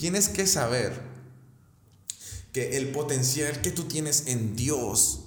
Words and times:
tienes 0.00 0.30
que 0.30 0.46
saber 0.46 0.98
que 2.52 2.78
el 2.78 2.90
potencial 2.90 3.60
que 3.60 3.70
tú 3.70 3.84
tienes 3.84 4.24
en 4.26 4.56
Dios 4.56 5.20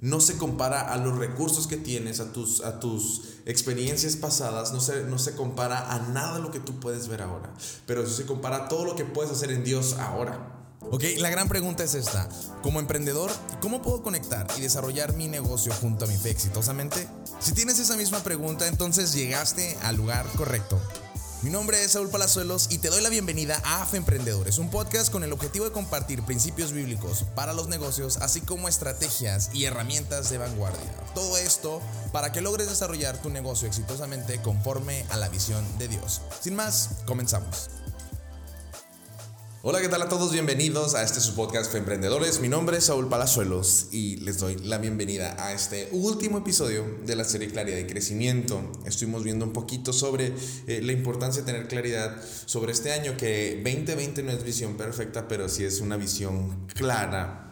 no 0.00 0.20
se 0.20 0.36
compara 0.36 0.92
a 0.92 0.98
los 0.98 1.18
recursos 1.18 1.66
que 1.66 1.78
tienes, 1.78 2.20
a 2.20 2.30
tus, 2.32 2.62
a 2.62 2.78
tus 2.78 3.22
experiencias 3.46 4.16
pasadas, 4.16 4.72
no 4.72 4.80
se, 4.80 5.04
no 5.04 5.18
se 5.18 5.34
compara 5.34 5.92
a 5.92 5.98
nada 6.10 6.38
lo 6.38 6.50
que 6.50 6.60
tú 6.60 6.78
puedes 6.78 7.08
ver 7.08 7.22
ahora, 7.22 7.52
pero 7.86 8.02
eso 8.02 8.14
se 8.14 8.26
compara 8.26 8.56
a 8.56 8.68
todo 8.68 8.84
lo 8.84 8.94
que 8.94 9.06
puedes 9.06 9.32
hacer 9.32 9.50
en 9.50 9.64
Dios 9.64 9.94
ahora. 9.94 10.54
Ok, 10.90 11.04
la 11.16 11.30
gran 11.30 11.48
pregunta 11.48 11.82
es 11.82 11.94
esta. 11.94 12.28
Como 12.62 12.80
emprendedor, 12.80 13.30
¿cómo 13.60 13.82
puedo 13.82 14.02
conectar 14.02 14.46
y 14.56 14.60
desarrollar 14.60 15.14
mi 15.14 15.26
negocio 15.26 15.72
junto 15.80 16.04
a 16.04 16.08
mi 16.08 16.16
fe 16.16 16.30
exitosamente? 16.30 17.08
Si 17.40 17.52
tienes 17.52 17.78
esa 17.78 17.96
misma 17.96 18.22
pregunta, 18.22 18.68
entonces 18.68 19.12
llegaste 19.12 19.76
al 19.82 19.96
lugar 19.96 20.26
correcto. 20.36 20.80
Mi 21.40 21.50
nombre 21.50 21.84
es 21.84 21.92
Saúl 21.92 22.08
Palazuelos 22.08 22.66
y 22.68 22.78
te 22.78 22.88
doy 22.88 23.00
la 23.00 23.10
bienvenida 23.10 23.62
a 23.64 23.82
AFE 23.82 23.98
Emprendedores, 23.98 24.58
un 24.58 24.70
podcast 24.70 25.12
con 25.12 25.22
el 25.22 25.32
objetivo 25.32 25.66
de 25.66 25.70
compartir 25.70 26.24
principios 26.24 26.72
bíblicos 26.72 27.24
para 27.36 27.52
los 27.52 27.68
negocios, 27.68 28.16
así 28.16 28.40
como 28.40 28.66
estrategias 28.66 29.50
y 29.52 29.64
herramientas 29.64 30.30
de 30.30 30.38
vanguardia. 30.38 30.90
Todo 31.14 31.36
esto 31.36 31.80
para 32.10 32.32
que 32.32 32.40
logres 32.40 32.68
desarrollar 32.68 33.22
tu 33.22 33.30
negocio 33.30 33.68
exitosamente 33.68 34.42
conforme 34.42 35.06
a 35.10 35.16
la 35.16 35.28
visión 35.28 35.64
de 35.78 35.86
Dios. 35.86 36.22
Sin 36.40 36.56
más, 36.56 36.90
comenzamos. 37.06 37.70
Hola, 39.60 39.80
¿qué 39.80 39.88
tal 39.88 40.02
a 40.02 40.08
todos? 40.08 40.30
Bienvenidos 40.30 40.94
a 40.94 41.02
este 41.02 41.18
su 41.20 41.34
podcast 41.34 41.74
Emprendedores. 41.74 42.38
Mi 42.38 42.48
nombre 42.48 42.76
es 42.76 42.84
Saúl 42.84 43.08
Palazuelos 43.08 43.88
y 43.90 44.14
les 44.18 44.38
doy 44.38 44.54
la 44.54 44.78
bienvenida 44.78 45.34
a 45.36 45.52
este 45.52 45.88
último 45.90 46.38
episodio 46.38 46.84
de 47.04 47.16
la 47.16 47.24
serie 47.24 47.48
Claridad 47.48 47.76
de 47.76 47.88
Crecimiento. 47.88 48.70
Estuvimos 48.86 49.24
viendo 49.24 49.44
un 49.44 49.52
poquito 49.52 49.92
sobre 49.92 50.32
eh, 50.68 50.80
la 50.80 50.92
importancia 50.92 51.42
de 51.42 51.52
tener 51.52 51.66
claridad 51.66 52.22
sobre 52.46 52.70
este 52.70 52.92
año, 52.92 53.16
que 53.16 53.60
2020 53.64 54.22
no 54.22 54.30
es 54.30 54.44
visión 54.44 54.76
perfecta, 54.76 55.26
pero 55.26 55.48
sí 55.48 55.64
es 55.64 55.80
una 55.80 55.96
visión 55.96 56.68
clara 56.68 57.48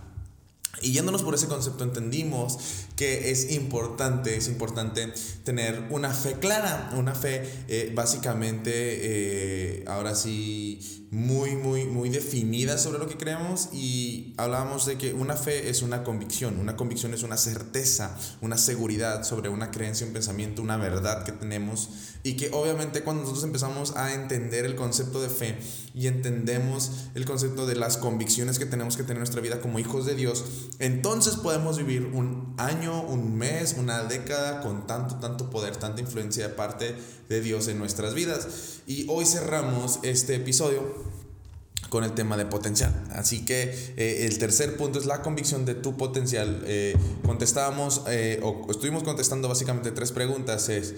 y 0.83 0.93
yéndonos 0.93 1.23
por 1.23 1.35
ese 1.35 1.47
concepto 1.47 1.85
entendimos 1.85 2.59
que 2.97 3.31
es 3.31 3.53
importante, 3.53 4.37
es 4.37 4.49
importante 4.49 5.13
tener 5.45 5.87
una 5.91 6.13
fe 6.13 6.35
clara, 6.35 6.91
una 6.97 7.15
fe 7.15 7.49
eh, 7.69 7.93
básicamente, 7.95 8.71
eh, 8.75 9.85
ahora 9.87 10.15
sí, 10.15 11.06
muy, 11.17 11.57
muy, 11.57 11.87
muy 11.87 12.11
definida 12.11 12.77
sobre 12.77 12.99
lo 12.99 13.09
que 13.09 13.17
creemos 13.17 13.71
y 13.73 14.35
hablábamos 14.37 14.85
de 14.85 14.99
que 14.99 15.15
una 15.15 15.35
fe 15.35 15.71
es 15.71 15.81
una 15.81 16.05
convicción, 16.05 16.59
una 16.59 16.77
convicción 16.77 17.15
es 17.15 17.23
una 17.23 17.39
certeza, 17.39 18.15
una 18.43 18.59
seguridad 18.59 19.25
sobre 19.25 19.49
una 19.49 19.71
creencia, 19.71 20.07
un 20.07 20.13
pensamiento, 20.13 20.61
una 20.61 20.77
verdad 20.77 21.25
que 21.25 21.33
tenemos 21.33 21.89
y 22.23 22.35
que 22.37 22.51
obviamente 22.53 23.03
cuando 23.03 23.23
nosotros 23.23 23.45
empezamos 23.45 23.97
a 23.97 24.13
entender 24.13 24.67
el 24.67 24.77
concepto 24.77 25.23
de 25.23 25.31
fe 25.31 25.59
y 25.95 26.07
entendemos 26.07 27.07
el 27.15 27.25
concepto 27.25 27.65
de 27.65 27.77
las 27.77 27.97
convicciones 27.97 28.59
que 28.59 28.67
tenemos 28.67 28.99
que 28.99 29.03
tener 29.03 29.17
en 29.17 29.21
nuestra 29.21 29.41
vida 29.41 29.63
como 29.63 29.79
hijos 29.79 30.05
de 30.05 30.17
Dios, 30.17 30.45
entonces 30.81 31.37
podemos 31.37 31.79
vivir 31.79 32.11
un 32.13 32.55
año, 32.59 33.01
un 33.01 33.39
mes, 33.39 33.77
una 33.79 34.05
década 34.05 34.61
con 34.61 34.87
tanto, 34.87 35.15
tanto 35.15 35.49
poder, 35.49 35.79
tanta 35.79 36.03
influencia 36.03 36.49
de 36.49 36.53
parte 36.53 36.95
de 37.31 37.41
Dios 37.41 37.69
en 37.69 37.79
nuestras 37.79 38.13
vidas. 38.13 38.83
Y 38.87 39.07
hoy 39.09 39.25
cerramos 39.25 39.99
este 40.03 40.35
episodio 40.35 41.06
con 41.89 42.05
el 42.05 42.13
tema 42.13 42.37
de 42.37 42.47
potencial. 42.47 42.93
Así 43.11 43.45
que 43.45 43.75
eh, 43.97 44.27
el 44.27 44.39
tercer 44.39 44.77
punto 44.77 44.99
es 44.99 45.07
la 45.07 45.23
convicción 45.23 45.65
de 45.65 45.75
tu 45.75 45.97
potencial. 45.97 46.63
Eh, 46.67 46.97
contestábamos 47.25 48.03
eh, 48.09 48.41
o 48.43 48.67
estuvimos 48.71 49.03
contestando 49.03 49.49
básicamente 49.49 49.91
tres 49.93 50.13
preguntas. 50.13 50.69
Es 50.69 50.95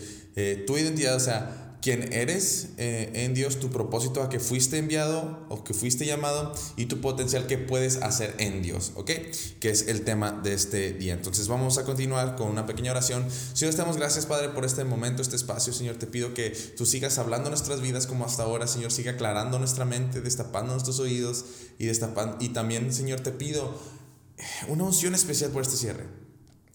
tu 0.66 0.78
identidad, 0.78 1.16
o 1.16 1.20
sea, 1.20 1.67
quién 1.80 2.12
eres 2.12 2.70
eh, 2.76 3.10
en 3.14 3.34
Dios, 3.34 3.60
tu 3.60 3.70
propósito 3.70 4.22
a 4.22 4.28
que 4.28 4.40
fuiste 4.40 4.78
enviado 4.78 5.46
o 5.48 5.64
que 5.64 5.74
fuiste 5.74 6.06
llamado 6.06 6.52
y 6.76 6.86
tu 6.86 7.00
potencial 7.00 7.46
que 7.46 7.58
puedes 7.58 7.96
hacer 7.96 8.34
en 8.38 8.62
Dios, 8.62 8.92
¿ok? 8.96 9.10
Que 9.60 9.70
es 9.70 9.88
el 9.88 10.02
tema 10.02 10.32
de 10.32 10.54
este 10.54 10.92
día. 10.92 11.14
Entonces 11.14 11.48
vamos 11.48 11.78
a 11.78 11.84
continuar 11.84 12.36
con 12.36 12.48
una 12.48 12.66
pequeña 12.66 12.90
oración. 12.90 13.26
Señor, 13.30 13.70
estamos 13.70 13.96
gracias 13.96 14.26
Padre 14.26 14.48
por 14.48 14.64
este 14.64 14.84
momento, 14.84 15.22
este 15.22 15.36
espacio. 15.36 15.72
Señor, 15.72 15.96
te 15.96 16.06
pido 16.06 16.34
que 16.34 16.50
tú 16.76 16.86
sigas 16.86 17.18
hablando 17.18 17.50
nuestras 17.50 17.80
vidas 17.80 18.06
como 18.06 18.24
hasta 18.24 18.42
ahora. 18.42 18.66
Señor, 18.66 18.92
siga 18.92 19.12
aclarando 19.12 19.58
nuestra 19.58 19.84
mente, 19.84 20.20
destapando 20.20 20.72
nuestros 20.72 20.98
oídos 20.98 21.44
y, 21.78 21.86
destapando, 21.86 22.36
y 22.40 22.50
también, 22.50 22.92
Señor, 22.92 23.20
te 23.20 23.32
pido 23.32 23.74
una 24.68 24.84
unción 24.84 25.14
especial 25.14 25.50
por 25.50 25.62
este 25.62 25.76
cierre. 25.76 26.27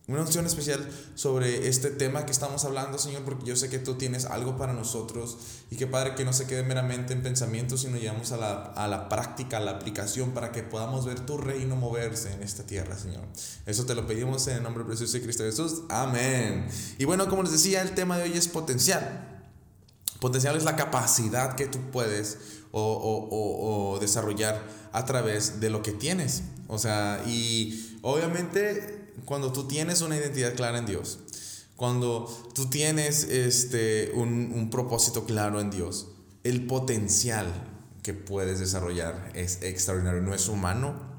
Una 0.05 0.19
unción 0.19 0.45
especial 0.45 0.85
sobre 1.15 1.69
este 1.69 1.89
tema 1.89 2.25
que 2.25 2.33
estamos 2.33 2.65
hablando, 2.65 2.97
Señor, 2.97 3.23
porque 3.23 3.45
yo 3.45 3.55
sé 3.55 3.69
que 3.69 3.79
tú 3.79 3.95
tienes 3.95 4.25
algo 4.25 4.57
para 4.57 4.73
nosotros 4.73 5.37
y 5.71 5.77
que, 5.77 5.87
Padre, 5.87 6.13
que 6.13 6.25
no 6.25 6.33
se 6.33 6.45
quede 6.45 6.61
meramente 6.61 7.13
en 7.13 7.23
pensamientos, 7.23 7.81
sino 7.81 7.95
llevamos 7.95 8.33
a 8.33 8.37
la, 8.37 8.63
a 8.63 8.89
la 8.89 9.07
práctica, 9.07 9.57
a 9.57 9.59
la 9.61 9.71
aplicación, 9.71 10.31
para 10.31 10.51
que 10.51 10.61
podamos 10.61 11.05
ver 11.05 11.21
tu 11.21 11.37
reino 11.37 11.77
moverse 11.77 12.33
en 12.33 12.43
esta 12.43 12.63
tierra, 12.63 12.97
Señor. 12.97 13.23
Eso 13.65 13.85
te 13.85 13.95
lo 13.95 14.05
pedimos 14.05 14.45
en 14.47 14.57
el 14.57 14.63
nombre 14.63 14.83
precioso 14.83 15.13
de 15.13 15.21
Cristo 15.21 15.45
Jesús. 15.45 15.83
Amén. 15.87 16.67
Y 16.97 17.05
bueno, 17.05 17.29
como 17.29 17.43
les 17.43 17.53
decía, 17.53 17.81
el 17.81 17.91
tema 17.91 18.17
de 18.17 18.23
hoy 18.23 18.33
es 18.33 18.49
potencial. 18.49 19.45
Potencial 20.19 20.57
es 20.57 20.65
la 20.65 20.75
capacidad 20.75 21.55
que 21.55 21.67
tú 21.67 21.79
puedes 21.91 22.39
o, 22.73 22.81
o, 22.81 23.93
o 23.93 23.99
desarrollar 23.99 24.61
a 24.91 25.05
través 25.05 25.61
de 25.61 25.69
lo 25.69 25.81
que 25.81 25.93
tienes. 25.93 26.43
O 26.67 26.77
sea, 26.77 27.23
y 27.25 27.97
obviamente 28.01 29.02
cuando 29.25 29.51
tú 29.51 29.67
tienes 29.67 30.01
una 30.01 30.17
identidad 30.17 30.55
clara 30.55 30.77
en 30.77 30.85
Dios, 30.85 31.19
cuando 31.75 32.25
tú 32.53 32.69
tienes 32.69 33.23
este, 33.23 34.11
un, 34.13 34.51
un 34.53 34.69
propósito 34.69 35.25
claro 35.25 35.59
en 35.59 35.71
Dios, 35.71 36.07
el 36.43 36.65
potencial 36.67 37.47
que 38.03 38.13
puedes 38.13 38.59
desarrollar 38.59 39.31
es 39.33 39.61
extraordinario, 39.61 40.21
no 40.21 40.33
es 40.33 40.47
humano, 40.49 41.13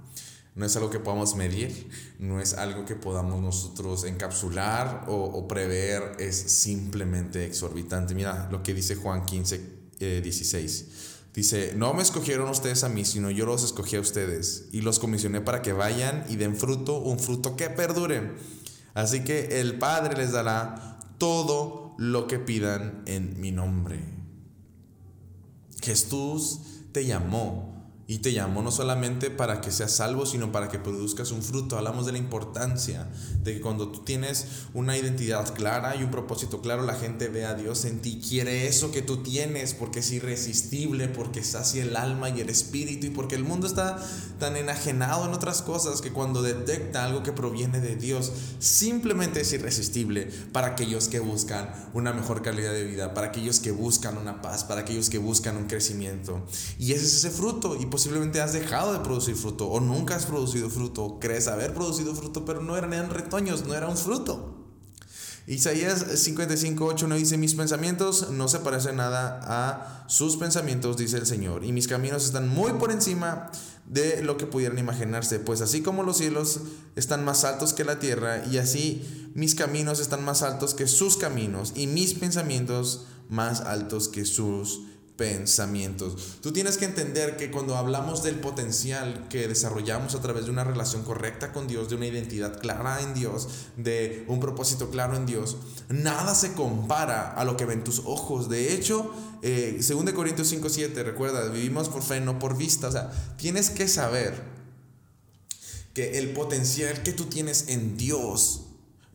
no 0.55 0.65
es 0.65 0.77
algo 0.77 0.91
que 0.91 1.01
podamos 1.01 1.35
medir, 1.35 1.91
no 2.19 2.41
es 2.41 2.55
algo 2.55 2.85
que 2.85 2.95
podamos 2.95 3.43
nosotros 3.43 4.05
encapsular 4.05 5.05
o, 5.09 5.49
prever, 5.49 6.17
es 6.21 6.37
simplemente 6.37 7.45
exorbitante. 7.45 8.15
Mira 8.15 8.49
lo 8.53 8.63
que 8.63 8.73
dice 8.73 8.95
Juan 8.95 9.27
15, 9.27 9.61
16. 9.99 10.87
Dice, 11.35 11.73
no 11.75 11.93
me 11.95 12.03
escogieron 12.03 12.49
ustedes 12.49 12.85
a 12.85 12.89
mí, 12.89 13.05
sino 13.05 13.29
yo 13.29 13.45
los 13.45 13.65
escogí 13.65 13.97
a 13.97 14.01
ustedes 14.01 14.69
y 14.71 14.83
los 14.83 15.01
comisioné 15.01 15.41
para 15.41 15.63
que 15.63 15.73
vayan 15.73 16.25
y 16.29 16.37
den 16.37 16.55
fruto, 16.57 16.99
un 16.99 17.19
fruto 17.19 17.57
que 17.57 17.71
perdure. 17.71 18.35
Así 18.95 19.25
que 19.25 19.61
el 19.61 19.77
Padre 19.77 20.17
les 20.17 20.31
dará 20.31 21.01
todo 21.19 21.97
lo 21.99 22.29
que 22.29 22.39
pidan 22.39 23.03
en 23.07 23.41
mi 23.41 23.51
nombre. 23.51 24.01
Jesús 25.83 26.61
te 26.93 27.05
llamó 27.05 27.74
y 28.07 28.19
te 28.19 28.33
llamó 28.33 28.63
no 28.63 28.71
solamente 28.71 29.31
para 29.31 29.61
que 29.61 29.71
seas 29.71 29.93
salvo, 29.93 30.27
sino 30.27 30.53
para 30.53 30.69
que 30.69 30.79
produzcas 30.79 31.31
un 31.31 31.43
fruto. 31.43 31.79
Hablamos 31.79 32.07
de 32.07 32.13
la 32.13 32.19
importancia 32.19 33.09
de 33.43 33.55
que 33.55 33.61
cuando 33.61 33.89
tú 33.89 34.01
tienes 34.01 34.47
una 34.75 34.97
identidad 34.97 35.55
clara 35.55 35.97
y 35.97 36.03
un 36.03 36.11
propósito 36.11 36.61
claro, 36.61 36.83
la 36.83 36.95
gente 36.95 37.29
ve 37.29 37.47
a 37.47 37.55
Dios 37.55 37.85
en 37.85 38.01
ti, 38.01 38.21
quiere 38.27 38.67
eso 38.67 38.91
que 38.91 39.03
tú 39.03 39.23
tienes, 39.23 39.75
porque 39.75 40.01
es 40.01 40.13
irresistible, 40.13 41.09
porque 41.09 41.43
sacia 41.43 41.83
el 41.83 41.97
alma 41.97 42.29
y 42.29 42.41
el 42.41 42.51
espíritu, 42.51 43.07
y 43.07 43.11
porque 43.11 43.37
el 43.37 43.45
mundo 43.45 43.67
está 43.67 44.05
tan 44.39 44.57
enajenado 44.57 45.27
en 45.27 45.33
otras 45.33 45.63
cosas 45.63 46.01
que 46.01 46.13
cuando 46.13 46.43
detecta 46.43 47.05
algo 47.05 47.23
que 47.23 47.33
proviene 47.33 47.81
de 47.81 47.97
Dios, 47.97 48.33
simplemente 48.59 49.41
es 49.41 49.53
irresistible 49.53 50.29
para 50.53 50.69
aquellos 50.69 51.09
que 51.09 51.21
buscan 51.21 51.71
una 51.95 52.13
mejor 52.13 52.43
calidad 52.43 52.73
de 52.73 52.85
vida, 52.85 53.15
para 53.15 53.29
aquellos 53.29 53.61
que 53.61 53.71
buscan 53.71 54.19
una 54.19 54.43
paz, 54.43 54.65
para 54.65 54.83
aquellos 54.83 55.09
que 55.09 55.19
buscan 55.19 55.57
un 55.57 55.67
crecimiento. 55.67 56.45
Y 56.79 56.93
ese 56.93 57.05
es 57.05 57.15
ese 57.15 57.31
fruto. 57.31 57.77
Y 57.81 57.87
posiblemente 57.95 58.41
has 58.41 58.53
dejado 58.53 58.93
de 58.93 58.99
producir 58.99 59.37
fruto 59.37 59.69
o 59.69 59.79
nunca 59.79 60.17
has 60.17 60.27
producido 60.27 60.69
fruto, 60.69 61.19
crees 61.21 61.47
haber 61.47 61.75
producido 61.75 62.13
fruto, 62.17 62.45
pero 62.45 62.61
no 62.61 62.77
eran, 62.77 62.93
eran 62.93 63.09
retoños, 63.09 63.65
no 63.67 63.73
era 63.73 63.87
un 63.87 63.97
fruto. 63.97 64.67
Isaías 65.47 66.05
55, 66.17 66.97
no 67.07 67.15
dice, 67.15 67.39
mis 67.39 67.55
pensamientos 67.55 68.31
no 68.31 68.49
se 68.49 68.59
parecen 68.59 68.97
nada 68.97 69.39
a 69.45 70.05
sus 70.09 70.37
pensamientos, 70.37 70.97
dice 70.97 71.19
el 71.19 71.27
Señor, 71.27 71.63
y 71.63 71.71
mis 71.71 71.87
caminos 71.87 72.25
están 72.25 72.49
muy 72.49 72.73
por 72.73 72.91
encima 72.91 73.53
de 73.87 74.23
lo 74.23 74.39
que 74.39 74.47
pudieran 74.47 74.81
imaginarse, 74.81 75.39
pues 75.39 75.61
así 75.61 75.81
como 75.81 76.03
los 76.03 76.17
cielos 76.17 76.63
están 76.97 77.25
más 77.25 77.45
altos 77.45 77.75
que 77.75 77.85
la 77.85 78.01
tierra, 78.01 78.45
y 78.45 78.59
así 78.59 79.31
mis 79.37 79.55
caminos 79.55 80.01
están 80.01 80.25
más 80.25 80.43
altos 80.43 80.75
que 80.75 80.89
sus 80.89 81.17
caminos, 81.17 81.75
y 81.77 81.87
mis 81.87 82.15
pensamientos 82.15 83.07
más 83.29 83.61
altos 83.61 84.09
que 84.09 84.25
sus 84.25 84.81
pensamientos. 85.17 86.39
Tú 86.41 86.53
tienes 86.53 86.77
que 86.77 86.87
entender 86.87 87.37
que 87.37 87.51
cuando 87.51 87.77
hablamos 87.77 88.23
del 88.23 88.37
potencial 88.37 89.29
que 89.29 89.47
desarrollamos 89.47 90.15
a 90.15 90.21
través 90.21 90.47
de 90.47 90.51
una 90.51 90.65
relación 90.65 91.05
correcta 91.05 91.53
con 91.53 91.69
Dios, 91.69 91.89
de 91.89 91.95
una 91.95 92.07
identidad 92.07 92.59
clara 92.61 93.01
en 93.01 93.15
Dios, 93.15 93.49
de 93.77 94.25
un 94.27 94.41
propósito 94.41 94.91
claro 94.91 95.17
en 95.17 95.27
Dios, 95.27 95.57
nada 95.89 96.35
se 96.35 96.55
compara 96.55 97.33
a 97.33 97.45
lo 97.45 97.57
que 97.57 97.65
ven 97.65 97.85
tus 97.85 98.01
ojos. 98.05 98.49
De 98.49 98.75
hecho, 98.75 99.13
eh, 99.43 99.81
2 99.81 100.13
Corintios 100.13 100.49
5, 100.49 100.69
7, 100.69 101.03
recuerda, 101.05 101.49
vivimos 101.49 101.89
por 101.89 102.03
fe, 102.03 102.21
no 102.21 102.39
por 102.41 102.57
vista. 102.57 102.89
O 102.89 102.93
sea, 102.93 103.13
tienes 103.37 103.71
que 103.71 103.87
saber 103.87 104.43
que 105.95 106.19
el 106.19 106.33
potencial 106.33 107.05
que 107.05 107.13
tú 107.13 107.27
tienes 107.27 107.67
en 107.69 107.97
Dios 107.97 108.63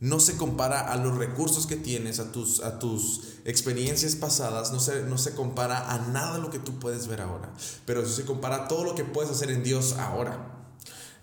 no 0.00 0.18
se 0.18 0.36
compara 0.36 0.80
a 0.80 0.96
los 0.96 1.16
recursos 1.16 1.66
que 1.66 1.76
tienes, 1.76 2.18
a 2.20 2.32
tus, 2.32 2.60
a 2.62 2.78
tus 2.78 3.34
experiencias 3.44 4.16
pasadas, 4.16 4.72
no 4.72 4.80
se, 4.80 5.02
no 5.02 5.18
se 5.18 5.34
compara 5.34 5.92
a 5.92 5.98
nada 6.08 6.38
lo 6.38 6.50
que 6.50 6.58
tú 6.58 6.78
puedes 6.78 7.06
ver 7.06 7.20
ahora, 7.20 7.52
pero 7.84 8.06
se 8.06 8.24
compara 8.24 8.64
a 8.64 8.68
todo 8.68 8.84
lo 8.84 8.94
que 8.94 9.04
puedes 9.04 9.30
hacer 9.30 9.50
en 9.50 9.62
Dios 9.62 9.94
ahora. 9.98 10.56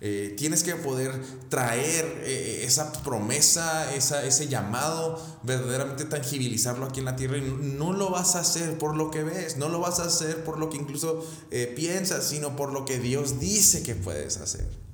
Eh, 0.00 0.36
tienes 0.38 0.62
que 0.62 0.76
poder 0.76 1.20
traer 1.48 2.22
eh, 2.24 2.62
esa 2.62 2.92
promesa, 3.02 3.92
esa, 3.94 4.24
ese 4.24 4.46
llamado, 4.46 5.20
verdaderamente 5.42 6.04
tangibilizarlo 6.04 6.86
aquí 6.86 7.00
en 7.00 7.06
la 7.06 7.16
tierra. 7.16 7.38
Y 7.38 7.40
no 7.40 7.92
lo 7.92 8.10
vas 8.10 8.36
a 8.36 8.40
hacer 8.40 8.78
por 8.78 8.96
lo 8.96 9.10
que 9.10 9.24
ves, 9.24 9.56
no 9.56 9.68
lo 9.68 9.80
vas 9.80 9.98
a 9.98 10.04
hacer 10.04 10.44
por 10.44 10.60
lo 10.60 10.70
que 10.70 10.76
incluso 10.76 11.26
eh, 11.50 11.72
piensas, 11.74 12.28
sino 12.28 12.54
por 12.54 12.72
lo 12.72 12.84
que 12.84 13.00
Dios 13.00 13.40
dice 13.40 13.82
que 13.82 13.96
puedes 13.96 14.36
hacer. 14.36 14.87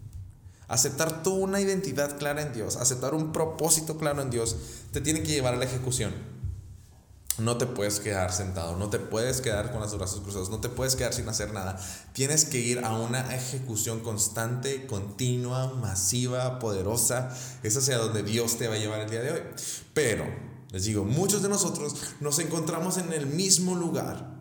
Aceptar 0.69 1.23
tú 1.23 1.35
una 1.35 1.61
identidad 1.61 2.17
clara 2.19 2.43
en 2.43 2.53
Dios, 2.53 2.77
aceptar 2.77 3.15
un 3.15 3.33
propósito 3.33 3.99
claro 3.99 4.23
en 4.23 4.31
Dios, 4.31 4.57
te 4.93 5.01
tiene 5.01 5.23
que 5.23 5.33
llevar 5.33 5.55
a 5.55 5.57
la 5.59 5.67
ejecución. 5.67 6.13
No 7.37 7.57
te 7.57 7.67
puedes 7.67 7.99
quedar 7.99 8.33
sentado, 8.33 8.77
no 8.77 8.91
te 8.91 9.01
puedes 9.01 9.41
quedar 9.41 9.73
con 9.73 9.81
los 9.81 9.97
brazos 9.97 10.21
cruzados, 10.21 10.51
no 10.51 10.61
te 10.61 10.69
puedes 10.69 10.95
quedar 10.95 11.13
sin 11.13 11.29
hacer 11.29 11.53
nada. 11.53 11.77
Tienes 12.13 12.45
que 12.45 12.59
ir 12.59 12.85
a 12.85 12.97
una 12.97 13.35
ejecución 13.35 14.01
constante, 14.01 14.87
continua, 14.87 15.75
masiva, 15.75 16.61
poderosa. 16.61 17.37
Es 17.65 17.77
hacia 17.77 17.99
donde 17.99 18.23
Dios 18.23 18.57
te 18.57 18.69
va 18.69 18.77
a 18.77 18.79
llevar 18.79 19.01
el 19.01 19.11
día 19.11 19.21
de 19.21 19.33
hoy. 19.33 19.41
Pero, 19.95 20.25
les 20.71 20.85
digo, 20.85 21.05
muchos 21.05 21.43
de 21.43 21.49
nosotros 21.49 21.97
nos 22.21 22.39
encontramos 22.39 22.99
en 22.99 23.13
el 23.13 23.27
mismo 23.27 23.75
lugar 23.75 24.34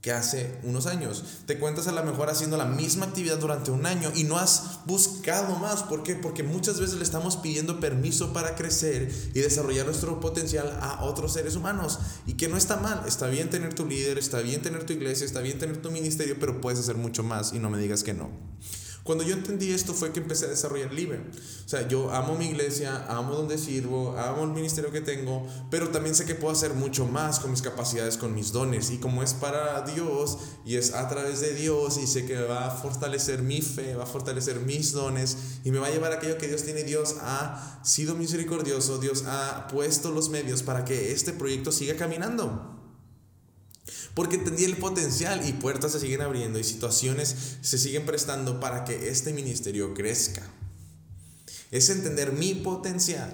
que 0.00 0.12
hace 0.12 0.58
unos 0.62 0.86
años. 0.86 1.24
Te 1.46 1.58
cuentas 1.58 1.86
a 1.86 1.92
lo 1.92 2.02
mejor 2.02 2.30
haciendo 2.30 2.56
la 2.56 2.64
misma 2.64 3.06
actividad 3.06 3.38
durante 3.38 3.70
un 3.70 3.84
año 3.84 4.10
y 4.14 4.24
no 4.24 4.38
has 4.38 4.80
buscado 4.86 5.56
más. 5.56 5.82
¿Por 5.82 6.02
qué? 6.02 6.14
Porque 6.14 6.42
muchas 6.42 6.80
veces 6.80 6.96
le 6.96 7.04
estamos 7.04 7.36
pidiendo 7.36 7.80
permiso 7.80 8.32
para 8.32 8.54
crecer 8.54 9.12
y 9.34 9.40
desarrollar 9.40 9.84
nuestro 9.84 10.18
potencial 10.18 10.78
a 10.80 11.04
otros 11.04 11.34
seres 11.34 11.54
humanos. 11.54 11.98
Y 12.26 12.34
que 12.34 12.48
no 12.48 12.56
está 12.56 12.76
mal. 12.76 13.02
Está 13.06 13.26
bien 13.26 13.50
tener 13.50 13.74
tu 13.74 13.86
líder, 13.86 14.16
está 14.16 14.40
bien 14.40 14.62
tener 14.62 14.84
tu 14.84 14.94
iglesia, 14.94 15.26
está 15.26 15.40
bien 15.40 15.58
tener 15.58 15.82
tu 15.82 15.90
ministerio, 15.90 16.36
pero 16.40 16.62
puedes 16.62 16.80
hacer 16.80 16.96
mucho 16.96 17.22
más 17.22 17.52
y 17.52 17.58
no 17.58 17.68
me 17.68 17.78
digas 17.78 18.02
que 18.02 18.14
no. 18.14 18.30
Cuando 19.10 19.24
yo 19.24 19.34
entendí 19.34 19.72
esto 19.72 19.92
fue 19.92 20.12
que 20.12 20.20
empecé 20.20 20.44
a 20.44 20.50
desarrollar 20.50 20.92
libre. 20.92 21.18
O 21.18 21.68
sea, 21.68 21.88
yo 21.88 22.12
amo 22.12 22.36
mi 22.36 22.46
iglesia, 22.46 23.06
amo 23.08 23.34
donde 23.34 23.58
sirvo, 23.58 24.16
amo 24.16 24.44
el 24.44 24.50
ministerio 24.50 24.92
que 24.92 25.00
tengo, 25.00 25.44
pero 25.68 25.88
también 25.88 26.14
sé 26.14 26.26
que 26.26 26.36
puedo 26.36 26.52
hacer 26.52 26.74
mucho 26.74 27.06
más 27.06 27.40
con 27.40 27.50
mis 27.50 27.60
capacidades, 27.60 28.16
con 28.16 28.32
mis 28.36 28.52
dones. 28.52 28.92
Y 28.92 28.98
como 28.98 29.24
es 29.24 29.34
para 29.34 29.80
Dios 29.80 30.38
y 30.64 30.76
es 30.76 30.94
a 30.94 31.08
través 31.08 31.40
de 31.40 31.54
Dios 31.54 31.98
y 31.98 32.06
sé 32.06 32.24
que 32.24 32.40
va 32.40 32.68
a 32.68 32.70
fortalecer 32.70 33.42
mi 33.42 33.62
fe, 33.62 33.96
va 33.96 34.04
a 34.04 34.06
fortalecer 34.06 34.60
mis 34.60 34.92
dones 34.92 35.36
y 35.64 35.72
me 35.72 35.80
va 35.80 35.88
a 35.88 35.90
llevar 35.90 36.12
a 36.12 36.18
aquello 36.18 36.38
que 36.38 36.46
Dios 36.46 36.62
tiene. 36.62 36.84
Dios 36.84 37.16
ha 37.20 37.80
sido 37.82 38.14
misericordioso, 38.14 38.98
Dios 38.98 39.24
ha 39.26 39.66
puesto 39.66 40.12
los 40.12 40.28
medios 40.28 40.62
para 40.62 40.84
que 40.84 41.10
este 41.10 41.32
proyecto 41.32 41.72
siga 41.72 41.96
caminando. 41.96 42.79
Porque 44.20 44.36
entendí 44.36 44.64
el 44.64 44.76
potencial 44.76 45.48
y 45.48 45.54
puertas 45.54 45.92
se 45.92 46.00
siguen 46.00 46.20
abriendo 46.20 46.58
y 46.58 46.62
situaciones 46.62 47.34
se 47.62 47.78
siguen 47.78 48.04
prestando 48.04 48.60
para 48.60 48.84
que 48.84 49.08
este 49.08 49.32
ministerio 49.32 49.94
crezca. 49.94 50.42
Es 51.70 51.88
entender 51.88 52.32
mi 52.32 52.54
potencial. 52.54 53.32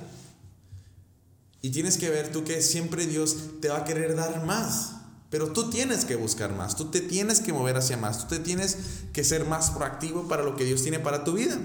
Y 1.61 1.71
tienes 1.71 1.99
que 1.99 2.09
ver 2.09 2.31
tú 2.31 2.45
que 2.45 2.63
siempre 2.63 3.09
Dios 3.09 3.37
te 3.61 3.69
va 3.69 3.79
a 3.79 3.85
querer 3.85 4.15
dar 4.15 4.47
más. 4.47 4.93
Pero 5.29 5.53
tú 5.53 5.71
tienes 5.71 6.05
que 6.05 6.15
buscar 6.15 6.55
más, 6.55 6.77
tú 6.77 6.85
te 6.89 7.01
tienes 7.01 7.41
que 7.41 7.53
mover 7.53 7.77
hacia 7.77 7.97
más, 7.97 8.21
tú 8.21 8.37
te 8.37 8.39
tienes 8.39 8.79
que 9.13 9.25
ser 9.25 9.45
más 9.45 9.73
proactivo 9.73 10.29
para 10.29 10.45
lo 10.45 10.55
que 10.55 10.63
Dios 10.63 10.83
tiene 10.83 11.01
para 11.01 11.25
tu 11.25 11.33
vida. 11.33 11.59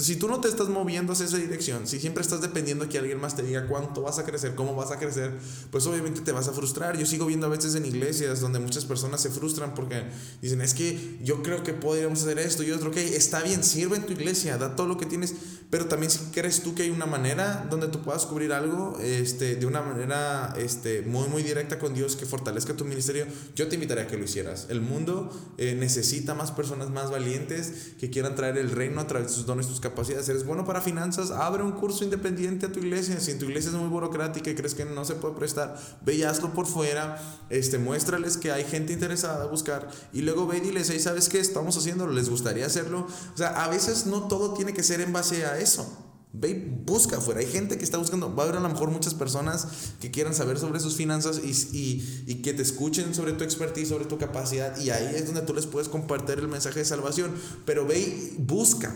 Pues, 0.00 0.06
si 0.06 0.16
tú 0.16 0.28
no 0.28 0.40
te 0.40 0.48
estás 0.48 0.70
moviendo 0.70 1.12
hacia 1.12 1.26
esa 1.26 1.36
dirección, 1.36 1.86
si 1.86 2.00
siempre 2.00 2.22
estás 2.22 2.40
dependiendo 2.40 2.88
que 2.88 2.96
alguien 2.96 3.20
más 3.20 3.36
te 3.36 3.42
diga 3.42 3.66
cuánto 3.66 4.00
vas 4.00 4.18
a 4.18 4.24
crecer, 4.24 4.54
cómo 4.54 4.74
vas 4.74 4.90
a 4.92 4.98
crecer, 4.98 5.30
pues 5.70 5.86
obviamente 5.86 6.22
te 6.22 6.32
vas 6.32 6.48
a 6.48 6.54
frustrar. 6.54 6.96
Yo 6.96 7.04
sigo 7.04 7.26
viendo 7.26 7.46
a 7.46 7.50
veces 7.50 7.74
en 7.74 7.84
iglesias 7.84 8.40
donde 8.40 8.60
muchas 8.60 8.86
personas 8.86 9.20
se 9.20 9.28
frustran 9.28 9.74
porque 9.74 10.04
dicen, 10.40 10.62
es 10.62 10.72
que 10.72 11.18
yo 11.22 11.42
creo 11.42 11.62
que 11.62 11.74
podríamos 11.74 12.22
hacer 12.22 12.38
esto 12.38 12.62
y 12.62 12.70
otro, 12.70 12.88
ok, 12.88 12.96
está 12.96 13.42
bien, 13.42 13.62
sirve 13.62 13.96
en 13.96 14.06
tu 14.06 14.14
iglesia, 14.14 14.56
da 14.56 14.74
todo 14.74 14.86
lo 14.86 14.96
que 14.96 15.04
tienes, 15.04 15.34
pero 15.68 15.84
también 15.84 16.10
si 16.10 16.18
crees 16.32 16.62
tú 16.62 16.74
que 16.74 16.84
hay 16.84 16.90
una 16.90 17.04
manera 17.04 17.66
donde 17.68 17.88
tú 17.88 18.00
puedas 18.00 18.24
cubrir 18.24 18.54
algo 18.54 18.98
este, 19.02 19.56
de 19.56 19.66
una 19.66 19.82
manera 19.82 20.54
este, 20.56 21.02
muy, 21.02 21.28
muy 21.28 21.42
directa 21.42 21.78
con 21.78 21.92
Dios 21.92 22.16
que 22.16 22.24
fortalezca 22.24 22.74
tu 22.74 22.86
ministerio, 22.86 23.26
yo 23.54 23.68
te 23.68 23.74
invitaría 23.74 24.04
a 24.04 24.06
que 24.06 24.16
lo 24.16 24.24
hicieras. 24.24 24.66
El 24.70 24.80
mundo 24.80 25.30
eh, 25.58 25.74
necesita 25.78 26.32
más 26.32 26.52
personas 26.52 26.88
más 26.88 27.10
valientes 27.10 27.92
que 28.00 28.08
quieran 28.08 28.34
traer 28.34 28.56
el 28.56 28.70
reino 28.70 29.02
a 29.02 29.06
través 29.06 29.28
de 29.28 29.34
sus 29.34 29.44
dones, 29.44 29.66
sus 29.66 29.78
capacidades. 29.78 29.89
Eres 29.98 30.44
bueno 30.44 30.64
para 30.64 30.80
finanzas, 30.80 31.30
abre 31.30 31.62
un 31.62 31.72
curso 31.72 32.04
independiente 32.04 32.66
a 32.66 32.72
tu 32.72 32.80
iglesia. 32.80 33.18
Si 33.20 33.38
tu 33.38 33.46
iglesia 33.46 33.70
es 33.70 33.76
muy 33.76 33.88
burocrática 33.88 34.50
y 34.50 34.54
crees 34.54 34.74
que 34.74 34.84
no 34.84 35.04
se 35.04 35.14
puede 35.14 35.34
prestar, 35.34 35.76
ve 36.04 36.14
y 36.14 36.22
hazlo 36.22 36.52
por 36.52 36.66
fuera. 36.66 37.20
Este, 37.50 37.78
muéstrales 37.78 38.36
que 38.36 38.52
hay 38.52 38.64
gente 38.64 38.92
interesada 38.92 39.44
a 39.44 39.46
buscar 39.46 39.88
y 40.12 40.22
luego 40.22 40.46
ve 40.46 40.58
y 40.58 40.60
diles, 40.60 40.88
hey, 40.90 41.00
¿sabes 41.00 41.28
qué? 41.28 41.40
Estamos 41.40 41.76
haciéndolo, 41.76 42.12
¿les 42.12 42.30
gustaría 42.30 42.66
hacerlo? 42.66 43.06
O 43.34 43.36
sea, 43.36 43.64
a 43.64 43.68
veces 43.68 44.06
no 44.06 44.28
todo 44.28 44.54
tiene 44.54 44.72
que 44.72 44.82
ser 44.82 45.00
en 45.00 45.12
base 45.12 45.44
a 45.44 45.58
eso. 45.58 46.06
Ve 46.32 46.50
y 46.50 46.82
busca 46.86 47.16
afuera. 47.16 47.40
Hay 47.40 47.46
gente 47.46 47.76
que 47.76 47.82
está 47.82 47.98
buscando. 47.98 48.34
Va 48.34 48.44
a 48.44 48.46
haber 48.46 48.58
a 48.58 48.60
lo 48.60 48.68
mejor 48.68 48.90
muchas 48.90 49.14
personas 49.14 49.66
que 50.00 50.12
quieran 50.12 50.32
saber 50.32 50.58
sobre 50.58 50.78
sus 50.78 50.94
finanzas 50.96 51.40
y, 51.42 51.50
y, 51.76 52.24
y, 52.28 52.34
que 52.36 52.52
te 52.52 52.62
escuchen 52.62 53.14
sobre 53.16 53.32
tu 53.32 53.42
expertise, 53.42 53.88
sobre 53.88 54.04
tu 54.04 54.16
capacidad. 54.16 54.78
Y 54.78 54.90
ahí 54.90 55.12
es 55.16 55.26
donde 55.26 55.42
tú 55.42 55.54
les 55.54 55.66
puedes 55.66 55.88
compartir 55.88 56.38
el 56.38 56.46
mensaje 56.46 56.78
de 56.78 56.84
salvación. 56.84 57.32
Pero 57.66 57.84
ve 57.84 57.98
y 57.98 58.36
busca. 58.38 58.94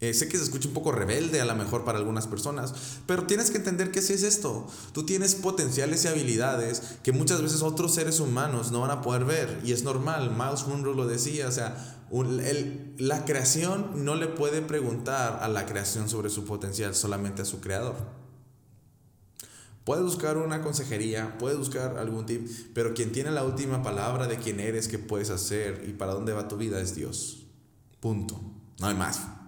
Eh, 0.00 0.14
sé 0.14 0.28
que 0.28 0.38
se 0.38 0.44
escucha 0.44 0.68
un 0.68 0.74
poco 0.74 0.92
rebelde 0.92 1.42
a 1.42 1.44
lo 1.44 1.54
mejor 1.54 1.84
para 1.84 1.98
algunas 1.98 2.26
personas, 2.26 2.72
pero 3.06 3.26
tienes 3.26 3.50
que 3.50 3.58
entender 3.58 3.90
que 3.90 4.00
si 4.00 4.14
es 4.14 4.22
esto. 4.22 4.66
Tú 4.92 5.04
tienes 5.04 5.34
potenciales 5.34 6.04
y 6.04 6.08
habilidades 6.08 6.82
que 7.02 7.12
muchas 7.12 7.42
veces 7.42 7.60
otros 7.60 7.94
seres 7.94 8.18
humanos 8.18 8.72
no 8.72 8.80
van 8.80 8.90
a 8.90 9.02
poder 9.02 9.26
ver 9.26 9.60
y 9.62 9.72
es 9.72 9.82
normal. 9.82 10.30
Miles 10.30 10.66
Monroe 10.66 10.96
lo 10.96 11.06
decía, 11.06 11.48
o 11.48 11.52
sea, 11.52 12.00
el, 12.10 12.94
la 12.98 13.26
creación 13.26 14.04
no 14.04 14.14
le 14.14 14.26
puede 14.26 14.62
preguntar 14.62 15.40
a 15.42 15.48
la 15.48 15.66
creación 15.66 16.08
sobre 16.08 16.30
su 16.30 16.46
potencial, 16.46 16.94
solamente 16.94 17.42
a 17.42 17.44
su 17.44 17.60
creador. 17.60 17.96
Puedes 19.84 20.04
buscar 20.04 20.38
una 20.38 20.62
consejería, 20.62 21.36
puedes 21.38 21.58
buscar 21.58 21.98
algún 21.98 22.24
tip, 22.24 22.48
pero 22.74 22.94
quien 22.94 23.12
tiene 23.12 23.32
la 23.32 23.44
última 23.44 23.82
palabra 23.82 24.26
de 24.26 24.38
quién 24.38 24.60
eres, 24.60 24.88
qué 24.88 24.98
puedes 24.98 25.28
hacer 25.28 25.84
y 25.86 25.92
para 25.92 26.14
dónde 26.14 26.32
va 26.32 26.48
tu 26.48 26.56
vida 26.56 26.80
es 26.80 26.94
Dios. 26.94 27.46
Punto. 28.00 28.40
No 28.78 28.86
hay 28.86 28.94
más. 28.94 29.39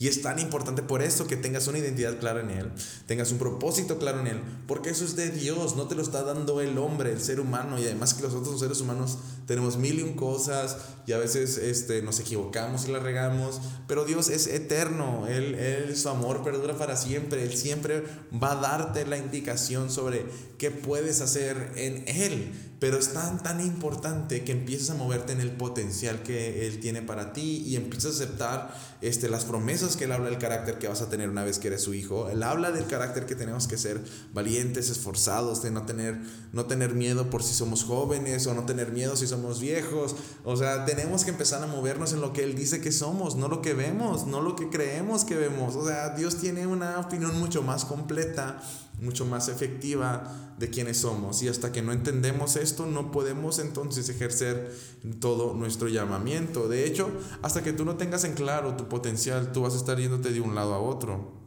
Y 0.00 0.06
es 0.06 0.22
tan 0.22 0.38
importante 0.38 0.82
por 0.82 1.02
eso 1.02 1.26
que 1.26 1.36
tengas 1.36 1.66
una 1.66 1.78
identidad 1.78 2.20
clara 2.20 2.40
en 2.40 2.50
Él, 2.50 2.70
tengas 3.06 3.32
un 3.32 3.38
propósito 3.38 3.98
claro 3.98 4.20
en 4.20 4.28
Él, 4.28 4.40
porque 4.68 4.90
eso 4.90 5.04
es 5.04 5.16
de 5.16 5.30
Dios, 5.30 5.74
no 5.74 5.88
te 5.88 5.96
lo 5.96 6.02
está 6.02 6.22
dando 6.22 6.60
el 6.60 6.78
hombre, 6.78 7.10
el 7.10 7.20
ser 7.20 7.40
humano, 7.40 7.80
y 7.80 7.84
además 7.84 8.14
que 8.14 8.22
los 8.22 8.32
otros 8.32 8.60
seres 8.60 8.80
humanos 8.80 9.18
tenemos 9.46 9.76
mil 9.76 9.98
y 9.98 10.02
un 10.02 10.14
cosas 10.14 10.76
y 11.06 11.12
a 11.12 11.18
veces 11.18 11.58
este, 11.58 12.00
nos 12.02 12.20
equivocamos 12.20 12.86
y 12.86 12.92
la 12.92 13.00
regamos, 13.00 13.60
pero 13.88 14.04
Dios 14.04 14.28
es 14.28 14.46
eterno, 14.46 15.26
él, 15.26 15.56
él, 15.56 15.96
su 15.96 16.08
amor 16.08 16.44
perdura 16.44 16.76
para 16.76 16.96
siempre, 16.96 17.42
Él 17.42 17.56
siempre 17.56 18.04
va 18.32 18.52
a 18.52 18.60
darte 18.60 19.04
la 19.04 19.18
indicación 19.18 19.90
sobre 19.90 20.26
qué 20.58 20.70
puedes 20.70 21.20
hacer 21.20 21.72
en 21.74 22.04
Él. 22.06 22.67
Pero 22.78 22.96
es 22.96 23.12
tan, 23.12 23.42
tan 23.42 23.60
importante 23.60 24.44
que 24.44 24.52
empieces 24.52 24.90
a 24.90 24.94
moverte 24.94 25.32
en 25.32 25.40
el 25.40 25.50
potencial 25.50 26.22
que 26.22 26.66
Él 26.66 26.78
tiene 26.78 27.02
para 27.02 27.32
ti 27.32 27.64
y 27.66 27.74
empieces 27.74 28.06
a 28.06 28.24
aceptar 28.24 28.74
este, 29.00 29.28
las 29.28 29.44
promesas 29.44 29.96
que 29.96 30.04
Él 30.04 30.12
habla 30.12 30.30
del 30.30 30.38
carácter 30.38 30.78
que 30.78 30.86
vas 30.86 31.02
a 31.02 31.08
tener 31.08 31.28
una 31.28 31.42
vez 31.42 31.58
que 31.58 31.68
eres 31.68 31.82
su 31.82 31.92
hijo. 31.94 32.28
Él 32.28 32.42
habla 32.42 32.70
del 32.70 32.86
carácter 32.86 33.26
que 33.26 33.34
tenemos 33.34 33.66
que 33.66 33.76
ser 33.78 34.00
valientes, 34.32 34.90
esforzados, 34.90 35.60
de 35.62 35.72
no 35.72 35.86
tener, 35.86 36.20
no 36.52 36.66
tener 36.66 36.94
miedo 36.94 37.30
por 37.30 37.42
si 37.42 37.52
somos 37.52 37.82
jóvenes 37.82 38.46
o 38.46 38.54
no 38.54 38.64
tener 38.64 38.92
miedo 38.92 39.16
si 39.16 39.26
somos 39.26 39.60
viejos. 39.60 40.14
O 40.44 40.56
sea, 40.56 40.84
tenemos 40.84 41.24
que 41.24 41.30
empezar 41.30 41.60
a 41.62 41.66
movernos 41.66 42.12
en 42.12 42.20
lo 42.20 42.32
que 42.32 42.44
Él 42.44 42.54
dice 42.54 42.80
que 42.80 42.92
somos, 42.92 43.34
no 43.34 43.48
lo 43.48 43.60
que 43.60 43.74
vemos, 43.74 44.26
no 44.28 44.40
lo 44.40 44.54
que 44.54 44.70
creemos 44.70 45.24
que 45.24 45.34
vemos. 45.34 45.74
O 45.74 45.84
sea, 45.84 46.10
Dios 46.10 46.36
tiene 46.36 46.66
una 46.68 47.00
opinión 47.00 47.38
mucho 47.40 47.62
más 47.62 47.84
completa 47.84 48.62
mucho 49.00 49.24
más 49.24 49.48
efectiva 49.48 50.54
de 50.58 50.70
quienes 50.70 50.98
somos. 50.98 51.42
Y 51.42 51.48
hasta 51.48 51.72
que 51.72 51.82
no 51.82 51.92
entendemos 51.92 52.56
esto, 52.56 52.86
no 52.86 53.10
podemos 53.10 53.58
entonces 53.58 54.08
ejercer 54.08 54.74
todo 55.20 55.54
nuestro 55.54 55.88
llamamiento. 55.88 56.68
De 56.68 56.86
hecho, 56.86 57.10
hasta 57.42 57.62
que 57.62 57.72
tú 57.72 57.84
no 57.84 57.96
tengas 57.96 58.24
en 58.24 58.34
claro 58.34 58.76
tu 58.76 58.88
potencial, 58.88 59.52
tú 59.52 59.62
vas 59.62 59.74
a 59.74 59.78
estar 59.78 59.98
yéndote 59.98 60.32
de 60.32 60.40
un 60.40 60.54
lado 60.54 60.74
a 60.74 60.80
otro. 60.80 61.38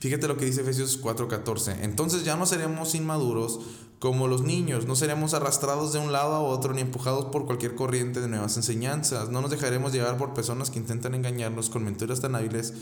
Fíjate 0.00 0.28
lo 0.28 0.36
que 0.36 0.44
dice 0.44 0.60
Efesios 0.60 1.02
4:14. 1.02 1.82
Entonces 1.82 2.22
ya 2.22 2.36
no 2.36 2.46
seremos 2.46 2.94
inmaduros 2.94 3.60
como 3.98 4.28
los 4.28 4.42
niños, 4.42 4.86
no 4.86 4.94
seremos 4.94 5.34
arrastrados 5.34 5.92
de 5.92 5.98
un 5.98 6.12
lado 6.12 6.34
a 6.34 6.40
otro 6.40 6.72
ni 6.72 6.80
empujados 6.80 7.26
por 7.26 7.46
cualquier 7.46 7.74
corriente 7.74 8.20
de 8.20 8.28
nuevas 8.28 8.56
enseñanzas. 8.56 9.28
No 9.30 9.40
nos 9.40 9.50
dejaremos 9.50 9.92
llevar 9.92 10.16
por 10.16 10.34
personas 10.34 10.70
que 10.70 10.78
intentan 10.78 11.16
engañarnos 11.16 11.68
con 11.68 11.82
mentiras 11.82 12.20
tan 12.20 12.36
hábiles 12.36 12.74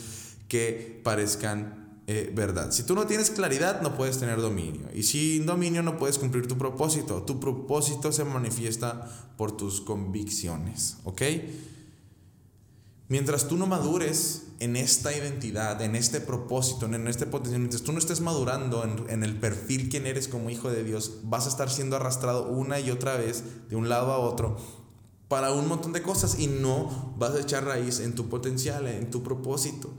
que 0.49 1.01
parezcan 1.03 1.86
eh, 2.07 2.31
verdad. 2.35 2.71
Si 2.71 2.85
tú 2.85 2.95
no 2.95 3.07
tienes 3.07 3.31
claridad, 3.31 3.83
no 3.83 3.97
puedes 3.97 4.19
tener 4.19 4.41
dominio. 4.41 4.89
Y 4.95 5.03
sin 5.03 5.45
dominio 5.45 5.83
no 5.83 5.99
puedes 5.99 6.19
cumplir 6.19 6.47
tu 6.47 6.57
propósito. 6.57 7.23
Tu 7.23 7.41
propósito 7.41 8.13
se 8.13 8.25
manifiesta 8.25 9.35
por 9.37 9.57
tus 9.57 9.81
convicciones. 9.81 10.99
¿Ok? 11.05 11.23
Mientras 13.09 13.49
tú 13.49 13.57
no 13.57 13.67
madures 13.67 14.45
en 14.59 14.77
esta 14.77 15.17
identidad, 15.17 15.81
en 15.83 15.95
este 15.95 16.21
propósito, 16.21 16.87
en 16.87 17.07
este 17.07 17.27
potencial, 17.27 17.61
mientras 17.61 17.83
tú 17.83 17.93
no 17.93 17.99
estés 17.99 18.21
madurando 18.21 18.85
en, 18.85 19.09
en, 19.09 19.23
el 19.23 19.39
perfil 19.39 19.89
quien 19.89 20.07
eres 20.07 20.29
como 20.29 20.51
hijo 20.51 20.71
de 20.71 20.83
Dios, 20.83 21.19
vas 21.23 21.47
a 21.47 21.51
estar 21.51 21.71
siendo 21.71 21.97
arrastrado 21.97 22.49
una 22.49 22.81
y 22.81 22.91
otra 22.91 23.17
vez 23.17 23.45
de 23.69 23.77
un 23.77 23.89
lado 23.89 24.13
a 24.13 24.19
otro 24.19 24.57
para 25.29 25.53
un 25.53 25.67
montón 25.67 25.93
de 25.93 26.03
cosas 26.03 26.39
y 26.39 26.47
no 26.47 27.15
vas 27.19 27.35
a 27.35 27.41
echar 27.41 27.65
raíz 27.65 28.01
en 28.01 28.15
tu 28.15 28.29
potencial, 28.29 28.87
en 28.87 29.11
tu 29.11 29.23
propósito. 29.23 29.91